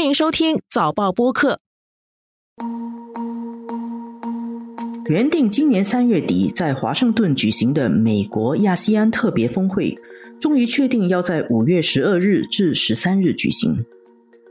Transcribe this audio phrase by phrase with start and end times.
[0.00, 1.60] 欢迎收听早报播客。
[5.10, 9.94] 原定今年三月底在华盛顿举行的美国亚细安特别峰会，
[10.40, 13.84] 终于确定要在五月十二日至十三日举行。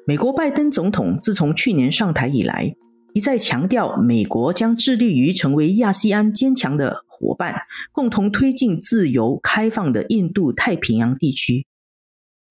[0.06, 2.76] 美国拜登总统自从去年上台以来，
[3.16, 11.66] 一再强调美国将致力于成为亚细安坚强的伙伴，共同推进自由开放的印度太平洋地区。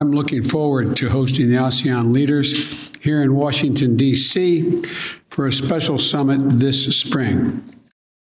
[0.00, 2.52] I'm looking forward to hosting the ASEAN leaders
[3.02, 4.70] here in Washington, D.C.
[5.28, 7.64] for a special summit this spring.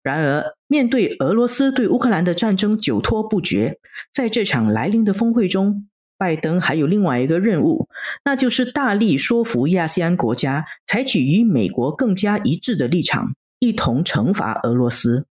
[0.03, 3.79] 然而，面对俄罗斯对乌克兰的战争久拖不决，
[4.13, 5.87] 在这场来临的峰会中，
[6.19, 7.87] 拜登还有另外一个任务，
[8.25, 15.25] 那就是大力说服亚细安国家采取与美国更加一致的立场，一同惩罚俄罗斯。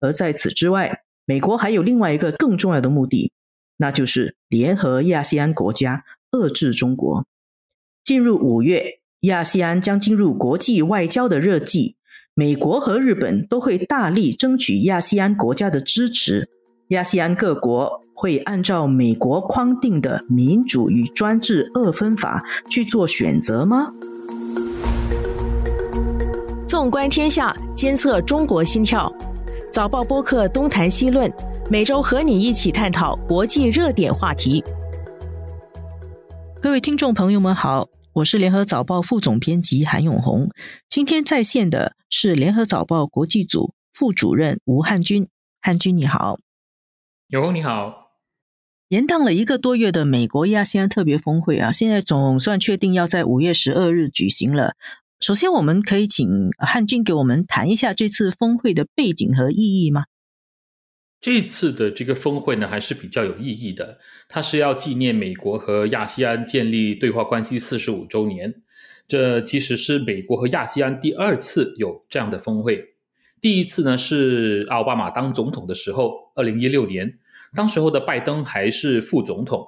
[0.00, 3.32] 而在此之外，美国还有另外一个更重要的目的。
[3.78, 7.26] 那就是联合亚细安国家遏制中国。
[8.04, 11.96] 进入五月，亚细安将进入国际外交的热季，
[12.34, 16.48] 美国和日本都会大力争取亚细安国家的支持。
[16.88, 23.92] 亚细安各国会按照美国框定的民主与专制二分法去做选择吗？
[26.66, 29.12] 纵观天下，监测中国心跳，
[29.70, 31.30] 早报播客东谈西论。
[31.70, 34.64] 每周和你一起探讨国际热点话题。
[36.62, 40.48] 各位听众朋友们好，我是联合早报副总编辑韩永红。
[40.88, 45.28] 今天在线的是联合早报国际组副主任吴汉军。
[45.60, 46.38] 汉军你好，
[47.28, 48.12] 永红你好。
[48.88, 54.72] 延宕了一个多月的美国亚细安特别峰会啊，现在总算确定要在五月十二日举行了。
[55.20, 60.04] 首先，我们可以请汉军给我们谈一下这次峰会的背景和意义吗？
[61.20, 63.98] 这次的这个峰会呢，还是比较有意义的。
[64.28, 68.62] 它是要纪念美国和亚细安建立对话关系四十五周年。
[69.08, 72.94] 这其实是美国和亚细安第二次有这样的峰会。
[73.40, 77.18] 第一次呢是奥巴马当总统的时候，二零一六年，
[77.54, 79.66] 当时候的拜登还是副总统。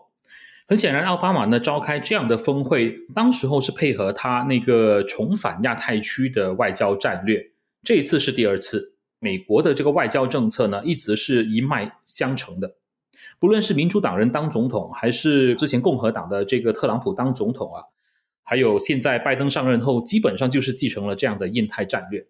[0.69, 7.51] 很显然，奥巴马呢召开这样的峰会，当时候是配合他那个重返亚太区的外交战略。
[7.83, 9.00] 这一次是第二次。
[9.21, 12.77] 美国的这个外交政策呢，一直是一脉相承的。
[13.39, 17.85] 不论是民主党人当总统，还是之前共和党的这个特朗普当总统啊，
[18.43, 22.27] 还有现在拜登上任后，基本上就是继承了这样的印太战略。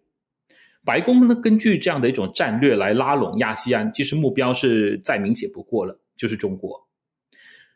[0.83, 6.87] 白宫呢，根据这样的一种战略来拉拢亚细安，其实目标是再明显不过了，就是中国。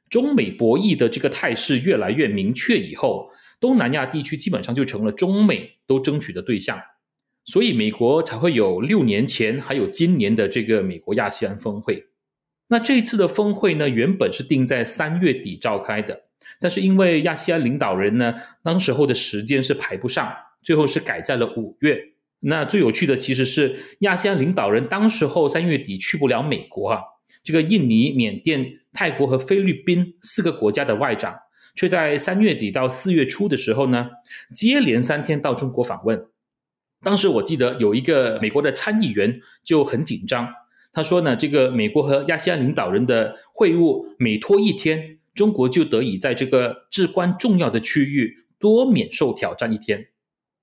[0.10, 6.80] 中美博弈的这个态势越来越明确以后，东南亚地区基本上就成了中美都争取的对象。
[7.46, 12.08] 所以美国才会有六年前还有今年的这个美国亚细安峰会。
[12.68, 16.24] 那这一次的峰会呢，原本是定在三月底召开的，
[16.60, 18.34] 但是因为亚细安领导人呢，
[18.64, 20.34] 当时候的时间是排不上，
[20.64, 22.02] 最后是改在了五月。
[22.40, 27.02] 那最有趣的其实是亚细安领导人当时候三月底去不了美国啊，
[27.44, 31.36] 这个印尼、缅甸、泰国和菲律宾四个国家的外长，
[31.76, 34.10] 却在三月底到四月初的时候呢，
[34.54, 36.26] 接连三天到中国访问。
[37.06, 40.52] 当时我记得有一个美国的参议员就很紧张，
[40.92, 50.08] 他说呢，这个美国和亚细安领导人的会晤每拖一天，中国就得以在这个至关重要的区域多免受挑战一天。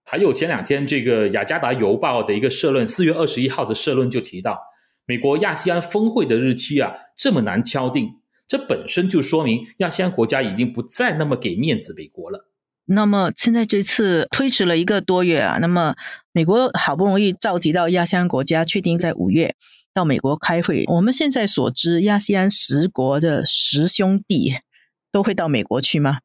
[0.02, 4.58] 还有前两天这个雅加达邮报的一个社论，四月二十一号的社论就提到，
[5.06, 8.16] 美国亚细安峰会的日期啊这么难敲定，
[8.48, 12.48] 这本身就说明亚细安国家已经不再那么给面子美国了。
[12.84, 15.94] 那么现在这次推迟了一个多月啊，那么
[16.32, 19.54] 美国好不容易召集到亚细安国家，确定在五月
[19.94, 20.84] 到美国开会。
[20.88, 24.54] 我们现在所知，亚细安十国的十兄弟
[25.12, 26.19] 都会到美国去吗？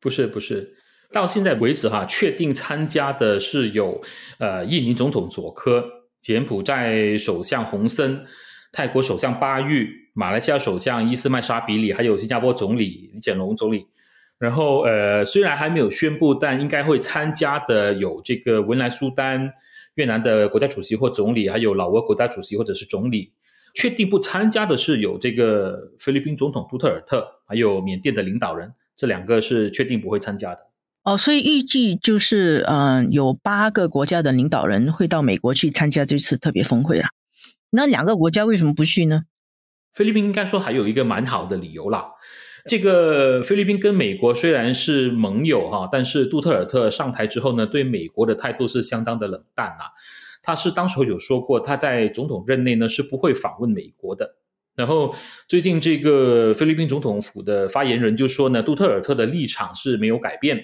[0.00, 0.74] 不是，不是，
[1.12, 4.02] 到现在为止哈，确定参加的是有
[4.38, 5.84] 呃，印尼总统佐科、
[6.20, 8.26] 柬埔寨首相洪森、
[8.72, 13.86] 泰国首相巴育、马来西亚首相伊斯麦沙比里，还有新加坡总理李显龙总理。
[14.38, 19.52] 然后，呃，虽然还没有宣布，但应该会参加的有这个文莱苏丹、
[19.94, 23.32] 越南的国家主席或总理，还有老挝国家主席或者是总理。
[23.74, 30.66] 确定不参加的是有这个菲律宾总统杜特尔特，还有缅甸的领导人，这两个是确定不会参加的。
[31.02, 37.10] 哦，所以预计就是，嗯，有八个国家的领导人会到美国去参加这次特别峰会啊。
[37.70, 39.24] 那两个国家为什么不去呢？
[39.94, 42.06] 菲律宾应该说还有一个蛮好的理由啦。
[42.68, 49.92] 这个菲律宾跟美国虽然是盟友哈，但是杜特尔特上台之后呢，对美国的态度是相当的冷淡啊。
[50.42, 54.36] 他是当时有说过，他在总统任内呢是不会访问美国的。
[54.74, 55.14] 然后
[55.48, 60.60] 最近这个菲律宾总统府的发言人就说呢，杜特尔特的立场是没有改变。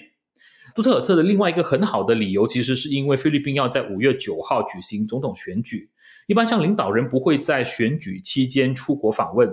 [0.75, 5.89] 杜特尔特的另外一个很好的理由，其实是因为菲律宾要在五月九号举行总统选举，
[6.27, 9.49] 一般像领导人不会在选举期间出国访问。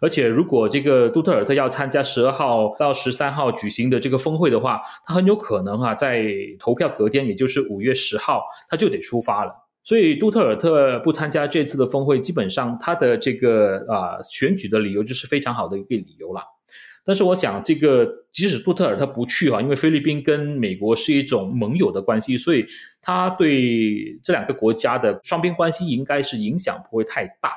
[0.00, 6.24] 而且，如果这个杜特尔特要参加十二号到十三号举行的这个峰会的话，他很有可能啊，在
[6.58, 9.52] 投票隔天，也就是五月十号，他就得出发了。
[9.84, 16.42] 所以，杜特尔特不参加这次的峰会，基本上他的这个啊选举的理由就是非常好的一个理由了。
[17.04, 22.64] 但是，我想这个即使杜特尔特不去啊，因为菲律宾跟美国是一种盟友的关系，所以
[23.02, 27.52] 他对这两个国家的双边关系应该是影响不会太大。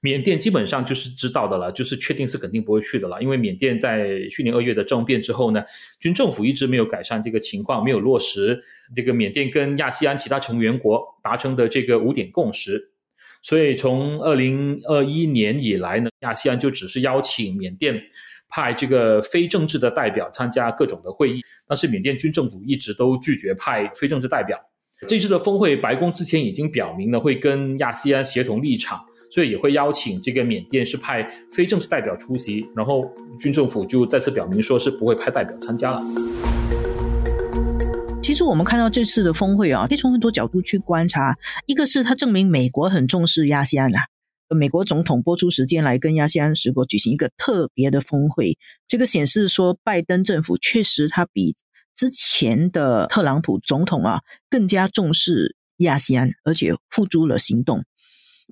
[0.00, 3.20] 缅甸基本上就是知道的了，就是确定是肯定不会去的了。
[3.20, 5.64] 因为缅甸在去年二月的政变之后呢，
[5.98, 8.62] 军政府一直没有改善这个情况，没有落实
[8.94, 12.92] 这个缅甸跟亚细安其他成员国达成的这个五点共识。
[13.42, 18.00] 所以从二零二一年以来呢，亚细安就只是邀请缅甸
[18.48, 24.56] 派这个非政治的代表参加各种的会议，但是缅甸军政府一直都拒绝派非政治代表。
[25.08, 29.04] 这次的峰会，白宫之前已经表明了会跟亚细安协同立场。
[29.30, 36.02] 所以也会邀请这个缅甸是派非正式代表出席，然后军政府就再次表明说是不会派代表参加了。
[38.22, 41.36] 其实我们看到这次的峰会啊，可以从很多角度去观察。
[41.66, 44.00] 一个是它证明美国很重视亚细安啊，
[44.54, 51.54] 美国总统拨出时间来跟亚细安十国举行一个特别的峰会，这个显示说拜登政府确实他比
[51.94, 54.20] 之前的特朗普总统啊
[54.50, 57.82] 更加重视亚细安，而且付诸了行动。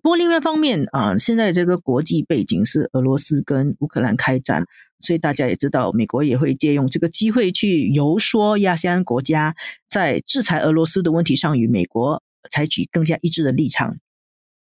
[0.03, 4.65] 不过另外一方面啊，现在这个国际背景是俄罗斯跟乌克兰开战，
[5.01, 9.57] 所以大家也知道，美国也会借用这个机会去游说亚细安国家，
[9.89, 13.97] 在制裁俄罗斯的问题上与美国采取更加一致的立场。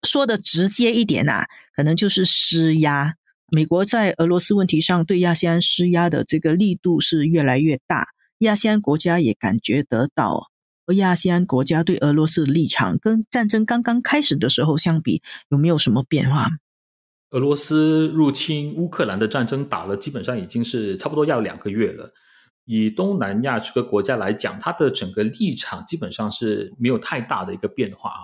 [0.03, 1.45] 说的直接一点呐，
[1.75, 3.15] 可能就是施压。
[3.51, 8.07] 美国在俄罗斯问题上对亚细安施压的这个力度是越来越大，
[8.39, 10.52] 亚细安国家也感觉得到。
[10.85, 16.50] 而亚细安国家对俄罗斯的立场跟战争刚刚开始的时候相比，有没有什么变化？
[17.31, 22.13] 俄罗斯入侵乌克兰的战争打了，基本上已经是差不多要两个月了。
[22.65, 28.21] 以东南亚这个国家来讲，它的整个立场基本上是没有太大的一个变化啊。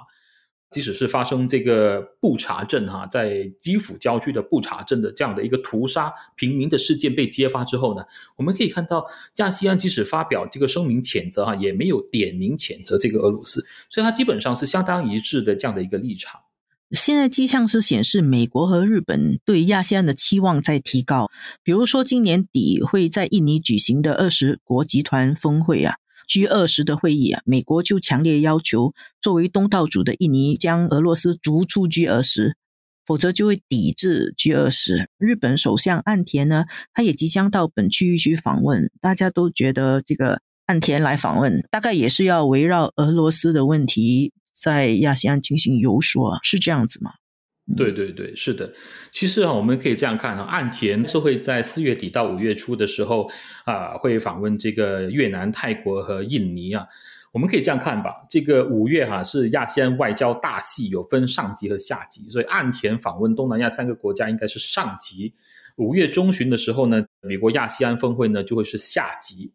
[0.71, 8.03] 即使是发生这个布查镇哈，在基辅郊区的布查镇的这样的一个屠杀平民的事件被揭发之后呢，
[8.35, 9.05] 我们可以看到
[9.37, 16.41] 亚细安即使发表这个声明谴责哈，也没有点名谴责这个俄罗斯，所以它基本上是相当一致的这样的一个立场。
[16.91, 21.29] 现在迹象是显示，美国和日本对亚细安的期望在提高，
[21.63, 25.95] 比如说今年底会在印尼举行的二十国集团峰会啊。
[26.29, 32.55] G 二十的会议啊，美国就强烈要求作为东道主的印尼将俄罗斯逐出 G 二十，
[33.05, 35.09] 否则就会抵制 G 二十。
[35.17, 47.13] 日本首相岸田呢，他也即将到本区域去访问，大家都觉得这个岸田来访问，大概也是要围绕俄罗斯的问题在亚细安进行游说，是这样子吗？
[47.75, 48.71] 对对对，是的。
[49.11, 53.29] 其实啊，我们可以这样看啊，岸田是会在四月底到五月初的时候
[53.65, 56.87] 啊，会访问这个越南、泰国和印尼啊。
[57.31, 65.35] 我们可以这样看吧，这个五月哈是亚细安外交大戏，有分上级和下级，所以岸田访问东南亚三个国家应该是上级。
[65.75, 69.53] 五月中旬的时候呢，美国亚细安峰会呢就会是下级。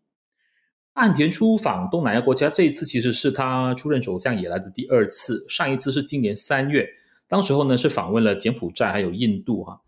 [0.92, 6.88] 岸田出访东南亚国家，这一次其实是他出任首相以来的第二次，上一次是今年三月。
[7.28, 9.80] 当时候呢是访问了柬埔寨还有印度哈，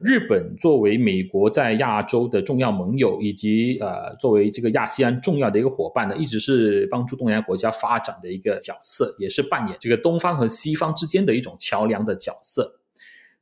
[0.00, 12.80] 日本作为美国在亚洲的重要盟友，以及呃作为这个亚细安重要的一个伙伴呢，一直是帮助东南亚国家发展的一个角色，也是扮演这个东方和西方之间的一种桥梁的角色。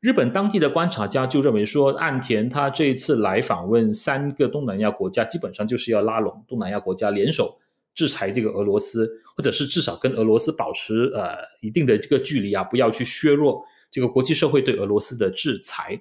[0.00, 7.59] 日本当地的观察家就认为说，岸田他这一次来访问三个东南亚国家，基本上就是要拉拢东南亚国家联手。
[7.99, 16.00] 制裁这个俄罗斯，或者是至少跟俄罗斯保持呃一定的这个距离啊，不要去削弱这个国际社会对俄罗斯的制裁。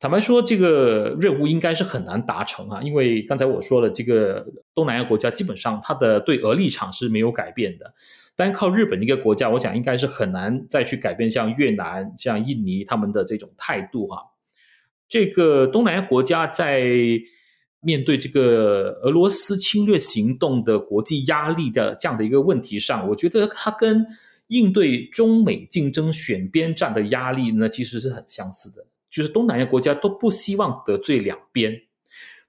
[0.00, 4.44] 坦白说，这个任务应该是很难达成啊，因为刚才我说了，这个
[4.74, 7.94] 东南亚国家基本上它的对俄立场是没有改变的，
[8.34, 14.32] 单靠日本一个国家，我想应该是很难再去改变像越南、像印尼他们的这种态度哈。
[15.08, 16.82] 这个东南亚国家在。
[17.84, 24.06] 面对这个俄罗斯侵略行动的国际压力的这样的一个问题上，我觉得它跟
[24.48, 28.86] 应对中美竞争选边站的压力呢，其实是很相似的。
[29.10, 31.82] 就是东南亚国家都不希望得罪两边。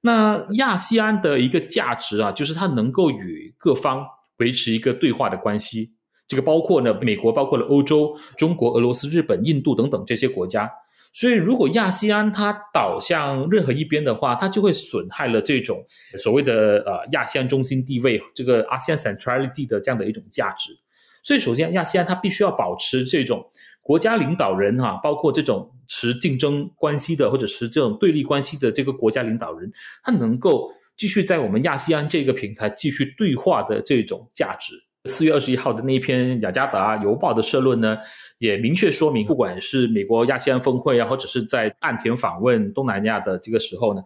[0.02, 4.06] 那亚细安的一个价值啊，就是它能够与各方
[4.38, 5.94] 维持一个对话的关系。
[6.28, 10.72] 这个包括呢，美国，包括了欧洲、中国、俄罗斯、日本、印度等等这些国家。
[11.18, 15.82] 所以，如果亚细安它倒向任何一边的话，它就会损害了这种
[16.20, 20.78] 所谓的呃亚细安中心地位，这个 ASEAN centrality 的这样的一种价值。
[21.24, 23.50] 所以，首先亚细安它必须要保持这种
[23.82, 29.72] 国家领导人哈，包括这种持竞争关系的或者是这种对立关系的这个国家领导人，
[30.04, 34.74] 他能够继续在我们亚细安这个平台继续对话的这种价值。
[35.06, 37.98] 四月二十一号的那一篇雅加达邮报的社论呢，
[38.40, 44.02] 也明确说明，不管是美国亚细安峰会啊，或者是在岸田访问东南亚的这个时候呢，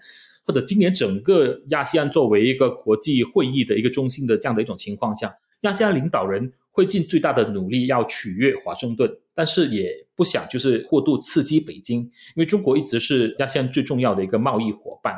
[0.46, 15.16] 或者今年整个亚细安作为一个国际会议的一个中心的这样的一种情况下，亚细安领导人会尽最大的努力要取悦华盛顿，但是也不想就是过度刺激北京，因为中国一直是亚细安最重要的一个贸易伙伴。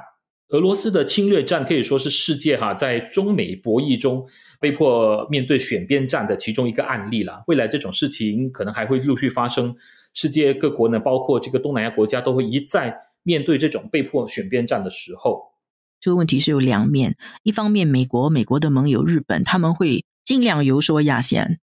[0.52, 4.28] 俄罗斯的侵略战可以说是世界哈在中美博弈中
[4.60, 7.42] 被迫面对选边站的其中一个案例了。
[7.48, 9.74] 未来这种事情可能还会陆续发生，
[10.14, 12.94] 世界各国呢，包括这个东南亚国家，都会一再
[13.24, 15.54] 面对这种被迫选边站的时候。
[16.02, 21.60] 这个问题是有两面，一方面美国、美国的盟友日本他们会尽量游说亚细安，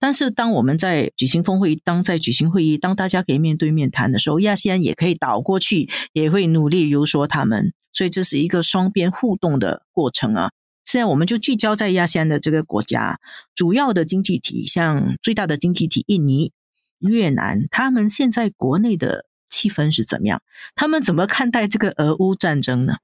[0.00, 7.72] 但是当我们在举行峰会、当在举行会议、当大家可以面对面谈的时候，亚细安也可以倒过去，也会努力游说他们。
[7.92, 10.50] 所以这是一个双边互动的过程啊。
[10.84, 13.20] 现在我们就聚焦在亚细安的这个国家，
[13.54, 16.52] 主要的经济体，像最大的经济体印尼、
[16.98, 20.42] 越南，他们现在国内的气氛是怎么样？
[20.74, 22.96] 他们怎么看待这个俄乌战争呢？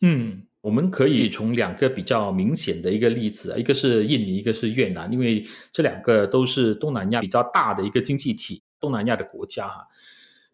[0.00, 9.88] 嗯，我们可以从两个比较明显的一个例子，一个是印尼，一个是越南，因为这两个都是东南亚比较大的一个经济体，东南亚的国家哈。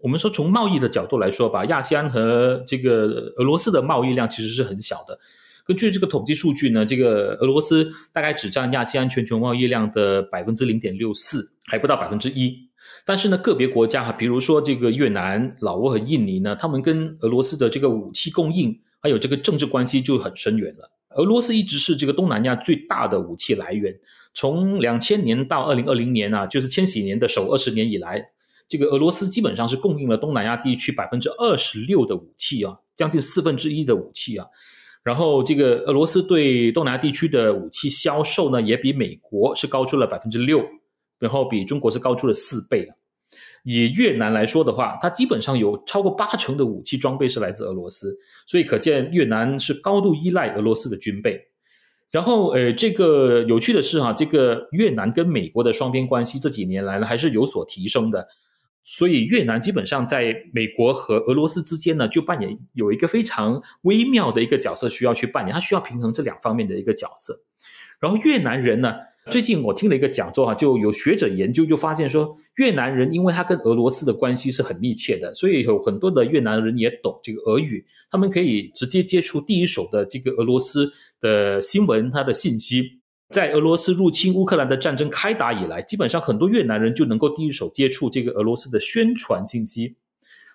[0.01, 5.19] 我们说，从贸易的角度来说吧，亚细安和这个俄罗斯的贸易量其实是很小的。
[5.67, 12.69] 根据这个统计数据呢，这个俄罗斯大概只占亚细安全球贸易量的百分之零点六四，还不到百分之一。
[13.05, 20.91] 但是呢，个别国家哈，比如说这个越南、老挝和印尼呢，他们跟俄罗斯的这个武器供应还有这个政治关系就很深远了。
[21.17, 23.93] 俄罗斯一直是这个东南亚最大的武器来源，
[24.33, 28.31] 从两千年到二零二零年啊，就是千禧年的首二十年以来。
[28.69, 34.47] 这个俄罗斯基本上是供应了东南亚地区百分之二十六的武器啊，将近四分之一的武器啊。
[35.03, 40.63] 然后这个俄罗斯对东南亚地区的武器销售呢，也比美国是高出了百分之六，
[41.19, 42.95] 然后比中国是高出了四倍啊。
[43.65, 51.49] 以越南来说的话，它基本上有超过八成的武器装备是来自俄罗斯，所以可见越南是高度依赖俄罗斯的军备。
[52.11, 58.29] 然后呃，这个有趣的是哈，这个越南跟美国的双边关系这几年来呢，还是有所提升的。
[58.91, 67.39] 所以越南基本上在美国和俄罗斯之间呢，就扮演有一个非常微妙的一个角色需要去扮演，它需要平衡这两方面的一个角色。
[68.01, 68.95] 然后越南人呢，
[69.31, 80.91] 最近我听了一个讲座哈，就有学者研究就发现说，越南人因为他跟俄罗斯的关系是很密切的，所以有很多的越南人也懂这个俄语，他们可以直接接触第一手的这个俄罗斯
[81.21, 82.98] 的新闻，它的信息。
[83.31, 89.97] 在俄罗斯入侵乌克兰的战争开打以来，基本上很多越南人就能够第一手接触这个俄罗斯的宣传信息。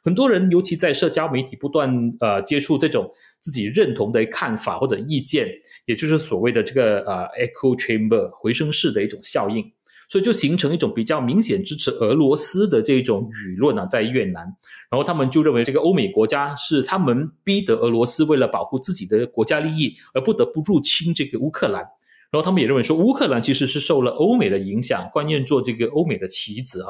[0.03, 5.47] 很多人尤其在社交媒体不断呃接触这种自己认同的看法或者意见，
[5.85, 9.63] 也就是所谓的这个呃 echo chamber 回声室的一种效应，
[10.09, 14.43] 所以就形成一种比较明显支持俄罗斯的这种舆论啊，在越南，
[14.89, 21.85] 然后他们就认为这个欧美国家是他们逼得俄罗斯为了保护自己的国家利益而不得不入侵这个乌克兰。
[22.33, 26.89] 然后他们也认为说，乌克兰其实是受了欧美的影响，关键做这个欧美的棋子啊。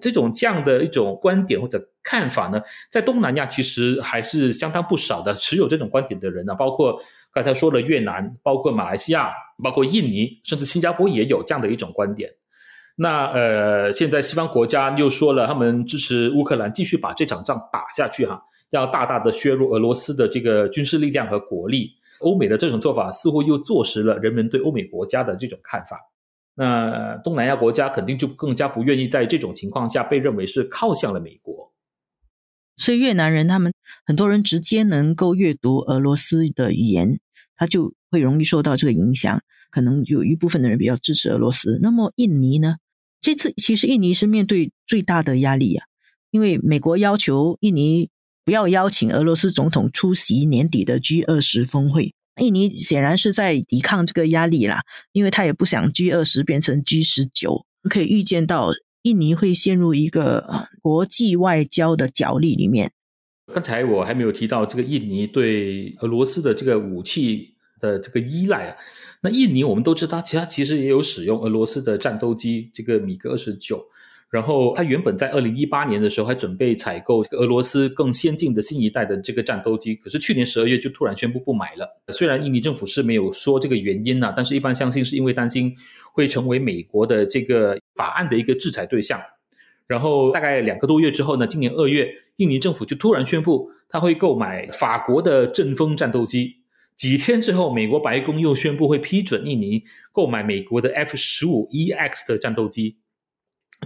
[0.00, 6.96] 这种这样的一种观点或者看法呢，在东南亚其实还是相当不少的持有这种观点的人呢，包括
[7.32, 12.30] 刚才说的越南，包括马来西亚，包括印尼，甚至新加坡也有这样的一种观点。
[12.94, 21.96] 那呃，现在西方国家又说了，他们支持乌克兰继续把这场仗打下去哈，要大大的削弱俄罗斯的这个军事力量和国力。
[22.24, 26.00] 欧美的这种做法似乎又坐实了人们对欧美国家的这种看法。
[26.56, 31.72] 那东南亚国家肯定就更加不愿意在这种情况下被认为是靠向了美国。
[32.76, 33.72] 所以越南人他们
[34.06, 37.20] 很多人直接能够阅读俄罗斯的语言，
[37.56, 39.40] 他就会容易受到这个影响。
[39.70, 41.78] 可能有一部分的人比较支持俄罗斯。
[41.82, 42.76] 那么印尼呢？
[43.20, 45.86] 这次其实印尼是面对最大的压力啊，
[46.30, 48.10] 因为美国要求印尼。
[48.44, 52.14] 不要邀请俄罗斯总统出席年底的 G 二十峰会。
[52.40, 54.82] 印尼显然是在抵抗这个压力啦，
[55.12, 57.64] 因为他也不想 G 二十变成 G 十九。
[57.88, 58.72] 可以预见到，
[59.02, 62.92] 印尼会陷入一个国际外交的角力里面。
[63.52, 68.76] 刚才我还没有提到这个印尼对俄罗斯的这个武器的这个依赖啊。
[69.22, 73.86] 那印尼我们都知道，其他其实也有使用俄罗斯的战斗机，这个米格二十九。
[74.34, 81.88] 然后他原本在二零一八年的时候还准备采购这个俄罗斯更先进的新一代的这个战斗机，可是去年十二月就突然宣布不买了。
[82.08, 85.72] 虽然印尼政府是没有说这个原因呐，但是一般相信是因为担心
[86.12, 89.20] 会成为美国的这个法案的一个制裁对象。
[89.86, 96.56] 然后大概两个多月之后呢，今年二月，印尼政府就突然宣布他会购买法国的阵风战斗机。
[96.96, 102.96] 几天之后，美国白宫又宣布会批准印尼购买美国的 F 十五 EX 的战斗机。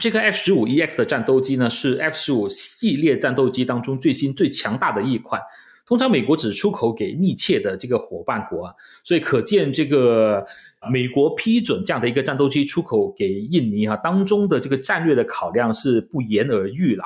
[0.00, 5.40] 这个 F 十五 EX 的战斗机呢，是 F 十五系列战斗机当中最新最强大的一款。
[5.86, 10.46] 通常美国只出口给密切的这个伙伴国啊，所以可见这个
[10.92, 17.04] 美国批准这样的一个战斗机出口给印尼啊，当中的这个战略的考量是不言而喻了。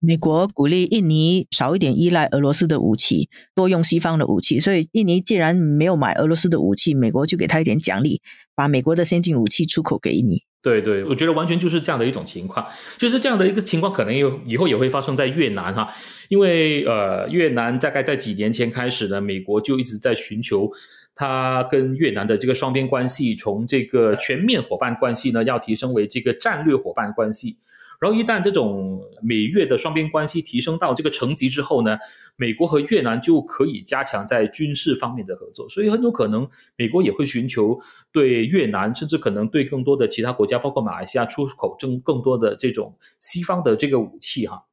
[0.00, 4.58] 美国鼓励印尼少一点依赖俄罗斯的武器，多用西方的武器。
[4.58, 8.20] 所以印尼既然没有买俄罗斯的武器，美国就给他一点奖励，
[8.56, 10.42] 把美国的先进武器出口给印尼。
[10.60, 12.66] 对对，我觉得完全就是这样的一种情况，
[12.98, 15.88] 就是这样的一个情况，可能有以后也会发生在越南哈，
[16.28, 20.68] 因为呃，越南大概在几年前开始呢，美国就一直在寻求
[21.14, 27.56] 它跟越南的这个双边关系，从这个全面伙伴关系呢，要提升为这个战略伙伴关系。
[28.00, 31.98] 然后一旦这种美越的双边关系提升到这个层级之后呢，
[32.36, 37.76] 美国和越南就可以加强在军事方面的合作，所以很有可能美国也会寻求
[38.12, 44.64] 对越南，甚至可能对更多的其他国家，包括马来西亚出口更更多的这种西方的这个武器哈。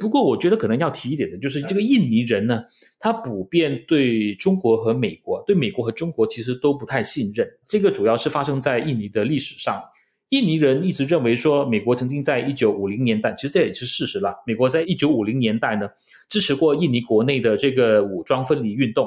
[0.00, 2.64] 不过我觉得可能要提一点的就是这个印尼人呢，
[2.98, 9.82] 他普遍对中国和美国，对美国和中国其实都不太信任，这个主要是发生在印尼的历史上。
[10.32, 14.34] 印尼人一直认为说，美国曾经在一九五零年代，其实这也是事实了。
[14.46, 15.86] 美国在一九五零年代呢，
[16.30, 19.06] 支持过印尼国内的这个武装分离运动，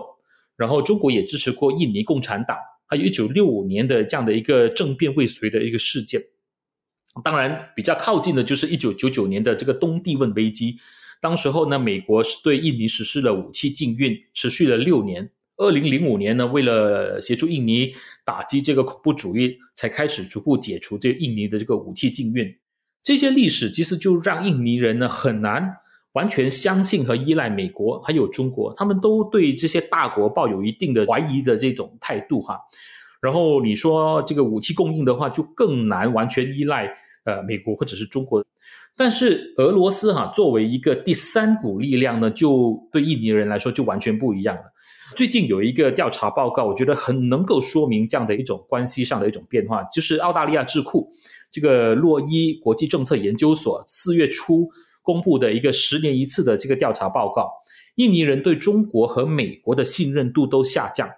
[0.55, 2.55] 然后中国也支持过印尼共产党，
[2.85, 6.21] 还有一九六五年的这样的一个政变未遂的一个事件。
[7.23, 10.77] 当然，比较靠近的就是一九九九年的这个东帝汶危机，
[11.19, 15.31] 当时候呢，美国是对印尼实施了武器禁运，持续了六年。
[15.57, 17.93] 二零零五年呢，为了协助印尼
[18.25, 22.53] 打击这个恐怖主义，才开始逐步解除这印尼的这个武器禁运。
[23.01, 25.77] 这些历史其实就让印尼人呢很难
[26.13, 32.59] 完全相信和依赖美国还有中国，他们都对这些大国抱有一定的怀疑的这种态度哈。
[33.21, 36.89] 然后你说这个武器供应的话，就更难完全依赖
[37.23, 38.45] 呃美国或者是中国。
[38.97, 44.73] 但是俄罗斯哈作为一个第三股力量呢，就对印尼人来说就完全不一样了。
[45.15, 51.09] 最近有一个调查报告，我觉得很能够说明这样的一种关系上的一种变化，就是澳大利亚智库
[51.49, 54.69] 这个洛伊国际政策研究所四月初
[55.01, 57.49] 公布的一个十年一次的这个调查报告，
[57.95, 61.09] 印尼人对中国和美国的信任度都下降，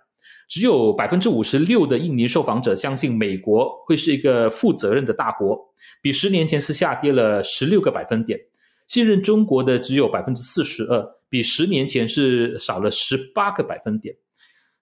[0.47, 8.39] 只有百分之五十六的印尼受访者相信美国会是一个负责任的大国，比十年前是下跌了十六个百分点。
[8.87, 14.15] 信任中国的只有百分之四十二，比十年前是少了十八个百分点。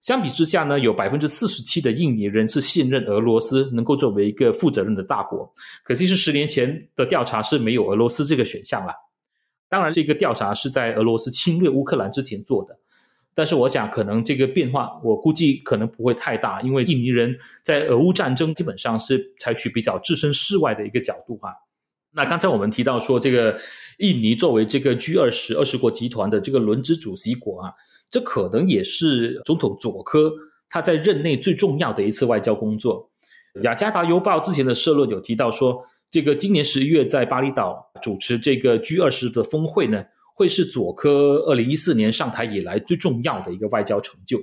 [0.02, 5.52] 相比之下呢，有百分之四十七的印尼人是信任俄罗斯能够作为一个负责任的大国。
[5.84, 8.94] 可惜是十年前的调查是没有俄罗斯这个选项了。
[9.68, 12.78] 当然，这个调查是在俄罗斯侵略乌克兰之前做的，
[13.34, 21.52] 但是我想可能这个变化，我估计可能不会太大，因为印尼人在俄乌战争基本上是采取比较置身事外的一个角度哈。
[22.16, 23.60] 那刚才我们提到说，这个
[23.98, 27.74] 印尼作为这个 G 二十二十国集团的这个轮值主席国啊，
[28.10, 30.32] 这可能也是总统佐科
[30.70, 33.10] 他在任内最重要的一次外交工作。
[33.64, 44.42] 雅加达邮报之前的社论有提到说，这个今年十一月在巴厘岛主持这个 G 二十的峰会呢，会是佐科二零一四年上台以来最重要的一个外交成就。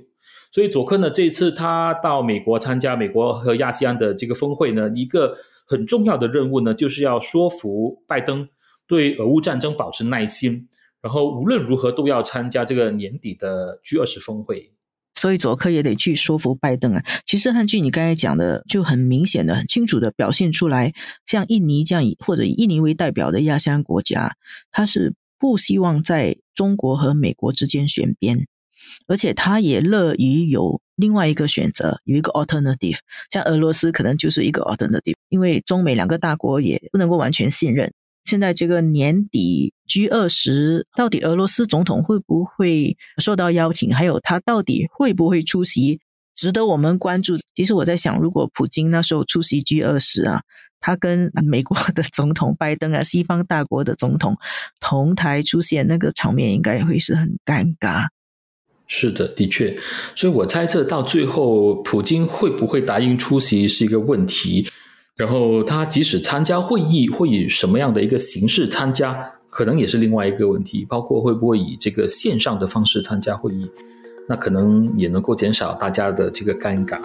[0.51, 5.35] 所以佐科呢，这次他到美国参加美国和亚细安的这个峰会呢，一个。
[5.65, 8.47] 很重要的任务呢，就是要说服拜登
[8.87, 10.67] 对俄乌战争保持耐心，
[11.01, 14.73] 然后无论如何都要参加这个年底的 G 二十峰会。
[15.15, 17.03] 所以佐科也得去说服拜登啊。
[17.25, 20.91] 其实汉据你刚才讲的，就很明显的、很清楚的表现出来，
[21.25, 24.35] 像印尼这样以或者以印尼为代表的亚细安国家，
[24.71, 28.47] 他是不希望在中国和美国之间选边。
[29.07, 32.97] 而且他也乐于有另外一个选择，有一个 alternative，
[33.29, 37.91] 像俄罗斯可能就是一个 alternative，因为中美两个大国也不能够完全信任。
[38.25, 43.93] 现在这个年底 G 二十，到底俄罗斯总统会不会受到邀请？
[43.93, 45.99] 还有他到底会不会出席？
[46.33, 47.37] 值得我们关注。
[47.53, 50.41] 其实我在想，如果普京那时候出席 G 二十啊，
[50.79, 54.37] 他跟美国的总统拜登啊，西方大国的总统
[54.79, 58.07] 同台出现，那个场面应该会是很尴尬。
[58.95, 59.75] 是的，的确，
[60.15, 64.67] 所以我猜测到最后，普京会不会答应出席是一个问题。
[65.15, 70.85] 然后他即使参加会议，会以什么样的一个形式参加，可能也是另外一个问题。
[70.87, 73.67] 包括会不会以这个线上的方式参加会议，
[74.29, 76.99] 那可能也能够减少大家的这个尴尬。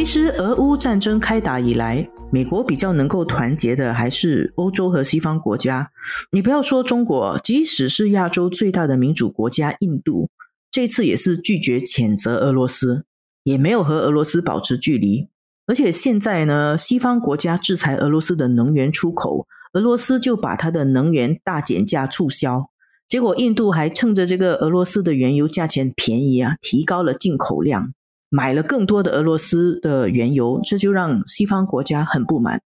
[0.00, 5.90] 其实，俄乌战争开打以来，美国比较能够团结的还是欧洲和西方国家。
[6.32, 10.30] 你不要说中国，即使是亚洲最大的民主国家印度，
[10.70, 13.04] 这次也是拒绝谴责俄罗斯，
[13.44, 15.28] 也没有和俄罗斯保持距离。
[15.66, 22.70] 而且现在呢，西方国家制裁俄罗斯的能源出口，俄罗斯就把它的能源大减价促销。
[23.06, 27.92] 结果印度还趁着这个俄罗斯的原油价钱便宜啊，提高了进口量，
[28.30, 32.62] 买了更多的俄罗斯的原油，这就让西方国家很不满。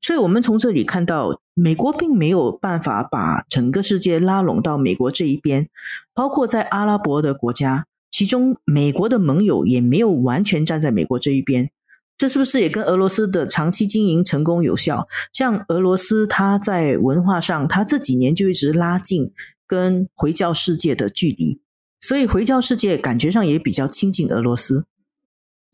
[0.00, 5.68] 所以，我们从这里看到，美国并没有办法把整个世界拉拢到美国这一边，
[6.14, 11.70] 包括在阿拉伯的国家，其中美国的盟友也没有完全站在美国这一边。
[12.16, 15.06] 这是不是也跟俄罗斯的长期经营成功有效？
[15.32, 19.32] 像俄罗斯，它在文化上，它这几年就一直拉近
[19.66, 21.60] 跟回教世界的距离，
[22.00, 24.86] 所以回教世界感觉上也比较亲近俄罗斯。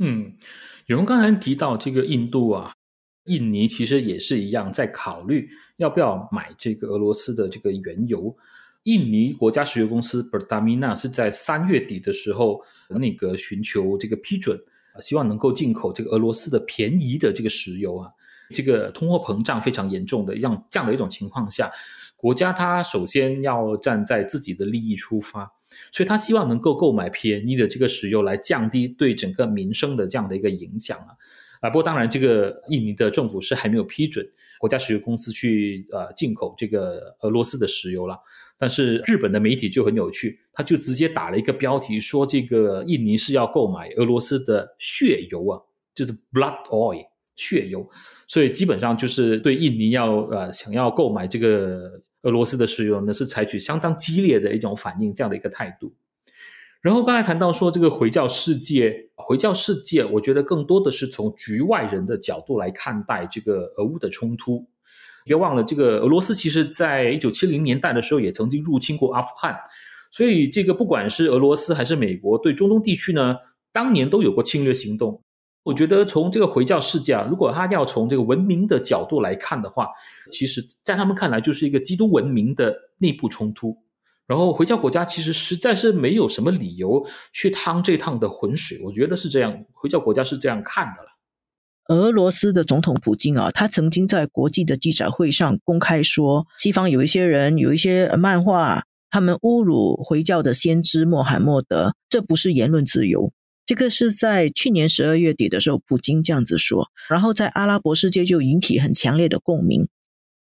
[0.05, 0.35] 嗯，
[0.87, 2.73] 有人刚才提到这个印度啊，
[3.27, 8.37] 印尼其实也是一样，在考虑要不要买这个俄罗斯的这个原油。
[8.83, 14.59] 印尼国家石油公司 Pertamina 是在三月底的时候那个寻求这个批准。
[15.01, 18.11] 希望能够进口这个俄罗斯的便宜的这个石油啊，
[18.51, 21.71] 这个通货膨胀非常严重的，让这样的一种情况下，
[22.15, 25.51] 国家它首先要站在自己的利益出发，
[25.91, 31.17] 所以他希望能够购买便宜的这个石油来降低对整个民生的这样的一个影响啊。
[31.61, 34.27] 啊，不过当然，这个印尼的政府是还没有批准
[34.59, 38.19] 国家石油公司去呃进口这个俄罗斯的石油了。
[38.59, 45.61] 但是日本的媒体就很有趣，他就直接打了一个标题，说这个印尼是要购买俄罗斯的血油啊，
[45.95, 47.05] 就是 blood oil
[47.35, 47.89] 血油，
[48.29, 55.95] 所以基本上就是对印尼要呃想要购买这个俄罗斯的石油呢，是采取相当激烈的一种反应这样的一个态度。
[56.81, 64.67] 然后刚才谈到说这个回教世界，回教世界，我觉得更多的是从局外人的角度来看待这个俄乌的冲突。
[65.25, 69.57] 别忘了，这个俄罗斯其实在一九七零年代的时候也曾经入侵过阿富汗，
[70.11, 73.37] 所以这个不管是俄罗斯还是美国，对中东地区呢，
[73.73, 75.23] 当年都有过侵略行动。
[75.65, 79.89] 我觉得从这个回教世界啊，如果他要从这个文明的角度来看的话，
[80.33, 83.77] 其实在他们看来就是一个基督文明的内部冲突。
[84.27, 91.09] 然后回教国家其实实在是没有什么理由去趟这趟的浑水，我觉得是这样，回教国家是这样看的了。
[91.89, 103.33] 俄罗斯的总统普京啊，他曾经在国际的记者会上公开说，西方有一些人有一些漫画，他们侮辱回教的先知穆罕默德，这不是言论自由。
[103.65, 109.89] 这个是在去年十二月底的时候，普京这样子说，然后在阿拉伯世界就引起很强烈的共鸣。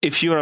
[0.02, 0.34] If you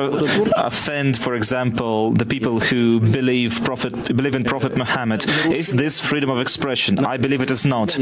[0.56, 6.28] offend, for example, the people who believe prophet believe in Prophet Muhammad, is this freedom
[6.28, 6.98] of expression?
[7.04, 7.96] I believe it is not.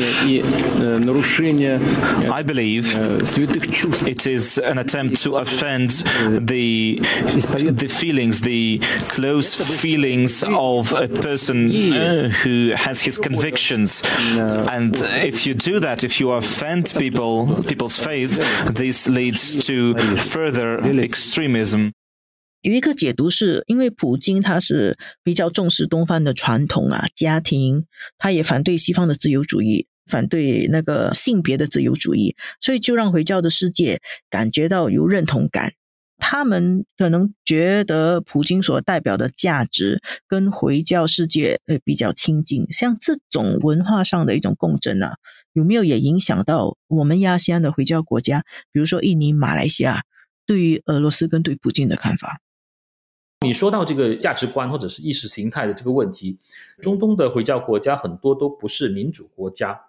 [2.32, 5.90] I believe it is an attempt to offend
[6.40, 8.78] the the feelings, the
[9.10, 14.02] close feelings of a person who has his convictions.
[14.36, 18.38] And if you do that, if you offend people, people's faith,
[18.72, 21.51] this leads to further extreme.
[22.62, 27.86] 有一个解读是，因为普京他是比较重视东方的传统啊，家庭，
[28.18, 35.72] 他也反对西方的自由主义，反对那个性别的自由主义，所以就让回教的世界感觉到有认同感。
[36.18, 42.68] 他们可能觉得普京所代表的价值跟回教世界呃比较亲近。
[42.70, 45.16] 像这种文化上的一种共振啊，
[45.52, 50.02] 有没有也影响到我们亚细安的回教国家，比如说印尼、马来西亚？
[50.46, 52.40] 对于俄罗斯跟对普京的看法，
[53.40, 56.38] 你说到这个价值观或者是意识形态的这个问题，
[56.80, 59.80] 中东的回教国家很多都不是民主国家，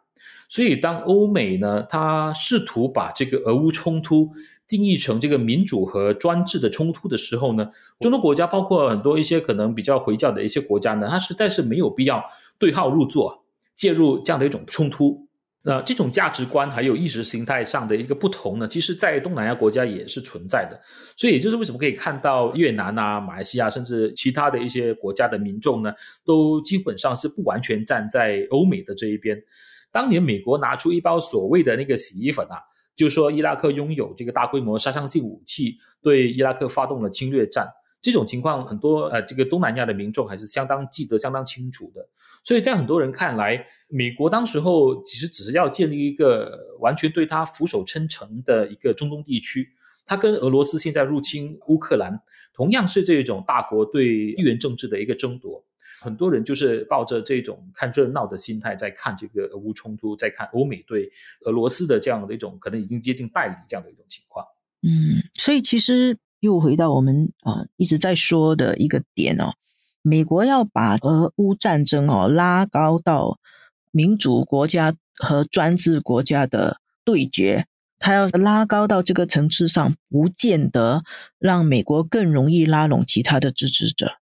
[0.50, 4.32] 所以当欧美呢，他试图把这个俄乌冲突
[4.68, 12.24] 定义成这个民主和专制的冲突的时候呢，中东国家包括很多一些可能比较回教的一些国家呢，它实在是没有必要
[12.58, 13.44] 对号入座，
[13.76, 15.28] 介入这样的一种冲突。
[15.66, 20.78] 那这种价值观还有意识形态上的一个不同呢，其实，在东南亚国家也是存在的。
[21.16, 25.94] 所以，也就是为什么可以看到越南啊、马来西亚，甚至其他的一些国家的民众呢，
[26.26, 29.42] 都基本上是不完全站在欧美的这一边。
[29.90, 32.60] 当年美国拿出一包所谓的那个洗衣粉啊，
[32.98, 37.68] 就说伊拉克拥有这个大规模杀伤性武器，对伊拉克发动了侵略战。
[38.04, 42.08] 这种情况很多呃，这个东南亚的民众还是相当记得、相当清楚的。
[42.44, 49.70] 所以在很多人看来，美国当时候其实只是要建立一个完全对他俯首称臣的一个中东地区。
[50.06, 52.20] 他跟俄罗斯现在入侵乌克兰，
[52.54, 55.66] 同样是这种大国对地缘政治的一个争夺。
[56.02, 61.10] 很多人就是抱着这种看热闹的心态在看这个俄乌冲突，在看欧美对
[61.46, 64.46] 俄罗斯的这样的一种可能已经接近代理这样的一种情况。
[64.82, 69.54] 嗯，所以其实又回到我们啊一直在说的一个点哦，
[70.02, 73.40] 美国要把俄乌战争哦拉高到
[73.92, 77.66] 民主国家和专制国家的对决，
[77.98, 81.04] 它要拉高到这个层次上，不见得
[81.40, 84.18] 让美国更容易拉拢其他的支持者。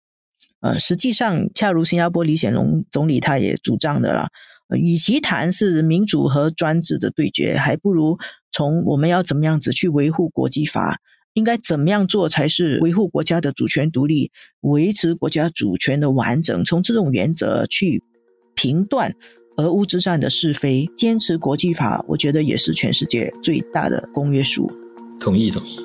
[0.61, 4.28] 呃，实际上，恰如新加坡李显龙总理他也主张的啦，
[4.76, 8.18] 与其谈是民主和专制的对决，还不如
[8.50, 11.00] 从我们要怎么样子去维护国际法，
[11.40, 18.03] 应该怎么样做才是维护国家的主权独立，维持国家主权的完整，从这种原则去
[18.55, 19.14] 评断
[19.57, 24.70] 俄乌之战的是非，坚持国际法，我觉得也是全世界最大的公约数。
[25.18, 25.79] 同意，同意。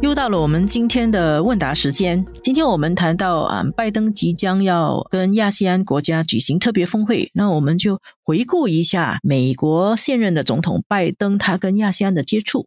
[0.00, 2.24] 又到了我们今天的问答时间。
[2.42, 12.66] 今天我们谈到啊，拜登即将要跟亚细安国家举行特别峰会，那我们就回顾一下美国现任的总统拜登他跟亚细安的接触。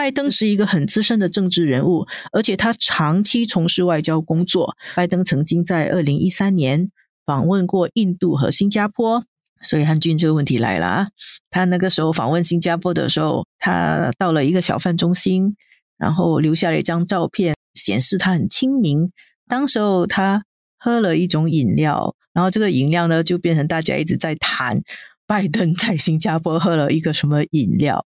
[0.00, 4.74] 拜登是一个很资深的政治人物，而且他长期从事外交工作。
[4.96, 6.90] 拜登曾经在二零一三年
[7.26, 9.22] 访问过印度和新加坡，
[9.60, 11.08] 所以汉军这个问题来了啊，
[11.50, 15.54] 他那个时候访问新加坡的时候，他到了一个小贩中心。
[15.98, 19.12] 然后留下了一张照片，显示他很亲民。
[19.46, 20.46] 当时候他
[20.78, 24.80] 喝了一种饮料，然后这个饮料呢就变成大家一直在谈
[25.26, 28.06] 拜登在新加坡喝了一个什么饮料。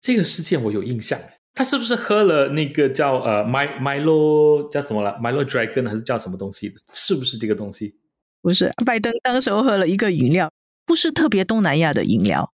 [0.00, 1.18] 这个事件我有印象，
[1.54, 6.74] 他是不是喝了那个叫呃 My Milo 叫什么了 Milo Dragon 还是叫什么东西？
[6.92, 7.94] 是不是这个东西？
[8.42, 10.50] 不是，拜登当时候喝了一个饮料，
[10.84, 12.52] 不是特别东南亚的饮料。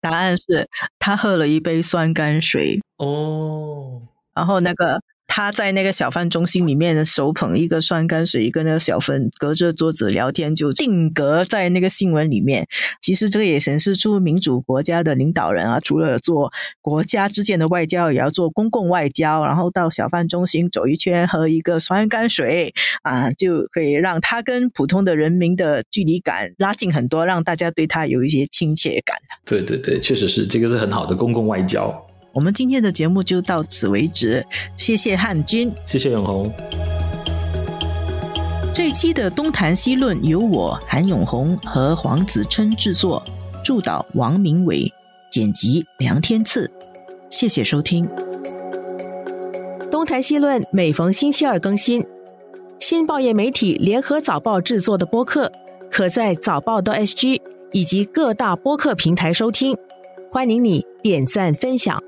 [0.00, 4.02] 答案是他喝了一杯酸甘水哦，
[4.34, 5.02] 然后那个。
[5.36, 12.68] 他在那个小贩中心里面手捧一个酸甘水，跟那个小贩隔着桌子聊天，就定格在那个新闻里面。
[13.00, 19.44] 其实这个也显示出民主国家的领导人啊，除了做国家之间的外交，也要做公共外交。
[19.44, 29.16] 然后到小贩中心走一圈，喝一个酸甘水啊，就可以让他跟普通的人民的距离感拉近很多，让大家对他有一些亲切感。
[29.44, 32.06] 对对对，确实是这个是很好的公共外交。
[32.34, 34.44] 我们今天的节目就到此为止，
[34.76, 36.52] 谢谢汉军，谢谢永红。
[38.74, 43.24] 这一期的东谈西论由我韩永红和黄子琛制作，
[43.62, 44.92] 助导王明伟，
[45.30, 46.68] 剪辑梁天赐。
[47.30, 48.08] 谢谢收听。
[49.88, 52.04] 东谈西论每逢星期二更新，
[52.80, 55.52] 新报业媒体联合早报制作的播客，
[55.88, 59.76] 可在早报的 SG 以及各大播客平台收听。
[60.32, 62.02] 欢迎你点赞分享。